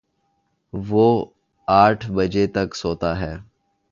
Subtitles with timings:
[0.73, 1.07] وہ
[1.67, 3.33] آٹھ بجے تک سوتا ہے